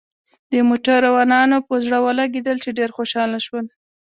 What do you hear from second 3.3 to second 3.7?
شول.